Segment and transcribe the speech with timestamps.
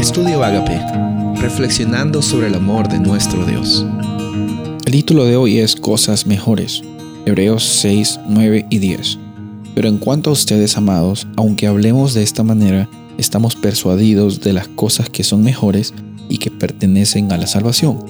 [0.00, 0.80] Estudio Agape,
[1.42, 3.84] reflexionando sobre el amor de nuestro Dios.
[4.86, 6.80] El título de hoy es Cosas Mejores,
[7.26, 9.18] Hebreos 6, 9 y 10.
[9.74, 14.68] Pero en cuanto a ustedes, amados, aunque hablemos de esta manera, estamos persuadidos de las
[14.68, 15.92] cosas que son mejores
[16.30, 18.02] y que pertenecen a la salvación.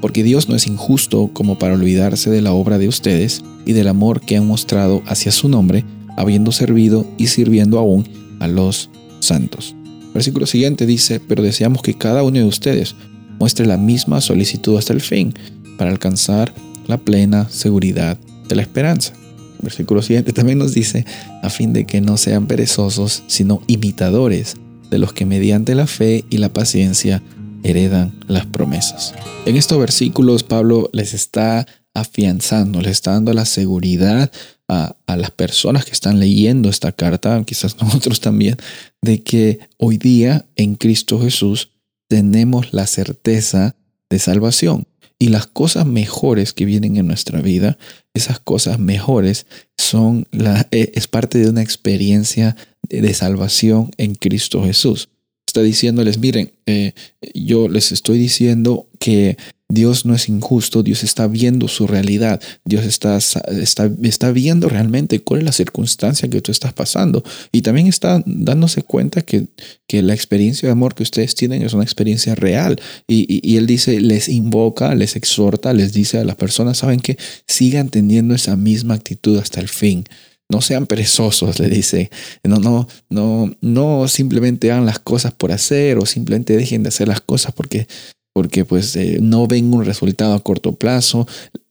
[0.00, 3.86] Porque Dios no es injusto como para olvidarse de la obra de ustedes y del
[3.86, 5.84] amor que han mostrado hacia su nombre,
[6.16, 8.08] habiendo servido y sirviendo aún
[8.40, 8.90] a los
[9.20, 9.75] santos.
[10.16, 12.94] Versículo siguiente dice, pero deseamos que cada uno de ustedes
[13.38, 15.34] muestre la misma solicitud hasta el fin,
[15.76, 16.54] para alcanzar
[16.86, 18.16] la plena seguridad
[18.48, 19.12] de la esperanza.
[19.60, 21.04] Versículo siguiente también nos dice,
[21.42, 24.56] a fin de que no sean perezosos, sino imitadores
[24.88, 27.22] de los que mediante la fe y la paciencia
[27.62, 29.12] heredan las promesas.
[29.44, 34.32] En estos versículos Pablo les está afianzando, les está dando la seguridad
[34.68, 38.56] a, las personas que están leyendo esta carta, quizás nosotros también,
[39.02, 41.70] de que hoy día en Cristo Jesús
[42.08, 43.76] tenemos la certeza
[44.10, 44.86] de salvación.
[45.18, 47.78] Y las cosas mejores que vienen en nuestra vida,
[48.12, 49.46] esas cosas mejores
[49.78, 55.08] son la, e, es parte de una experiencia de, salvación en Cristo Jesús.
[55.46, 56.92] Está diciéndoles, miren, eh,
[57.34, 62.84] yo les estoy diciendo que Dios no es injusto, Dios está viendo su realidad, Dios
[62.84, 67.88] está, está, está, viendo realmente cuál es la circunstancia que tú estás pasando y también
[67.88, 69.48] está dándose cuenta que,
[69.88, 73.66] que la experiencia de amor que ustedes tienen es una experiencia real y, y, Él
[73.66, 78.56] dice, les invoca, les exhorta, les dice a las personas, saben que sigan teniendo esa
[78.56, 80.04] misma actitud hasta el fin.
[80.48, 82.10] No sean perezosos, le dice.
[82.44, 87.08] No, no, no, no simplemente hagan las cosas por hacer o simplemente dejen de hacer
[87.08, 87.88] las cosas porque
[88.36, 91.26] porque pues eh, no ven un resultado a corto plazo.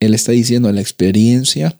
[0.00, 1.78] Él está diciendo la experiencia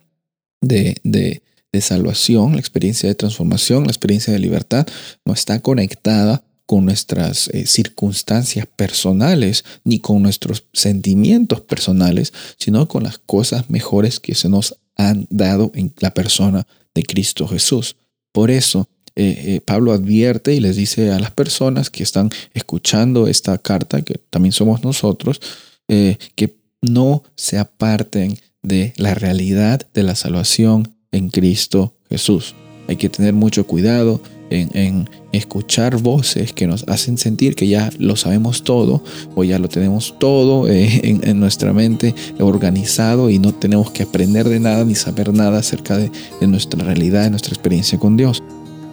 [0.61, 1.41] de, de,
[1.81, 4.87] salvación, la experiencia de transformación, la experiencia de libertad,
[5.25, 13.03] no está conectada con nuestras eh, circunstancias personales ni con nuestros sentimientos personales, sino con
[13.03, 17.97] las cosas mejores que se nos han dado en la persona de Cristo Jesús.
[18.31, 23.29] Por eso eh, eh, Pablo advierte y les dice a las personas que están escuchando
[23.29, 25.41] esta carta, que también somos nosotros,
[25.89, 32.55] eh, que no se aparten de la realidad de la salvación en Cristo Jesús.
[32.89, 38.17] Hay que tener mucho cuidado en, escuchar voces que nos hacen sentir que ya lo
[38.17, 39.03] sabemos todo
[39.35, 44.61] o ya lo tenemos todo en, nuestra mente organizado y no tenemos que aprender de
[44.61, 46.11] nada ni saber nada acerca de,
[46.41, 48.43] de nuestra realidad, de nuestra experiencia con Dios.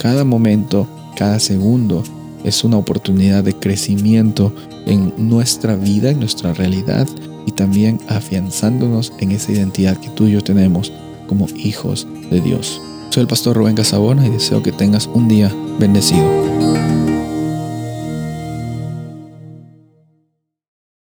[0.04, 2.04] Cada momento, cada segundo
[2.44, 4.54] es una oportunidad de crecimiento
[4.86, 7.08] en nuestra vida, en nuestra realidad
[7.46, 10.92] y también afianzándonos en esa identidad que tú y yo tenemos
[11.26, 12.82] como hijos de Dios.
[13.12, 15.50] Soy el pastor Rubén Casabona y deseo que tengas un día
[15.80, 17.03] bendecido.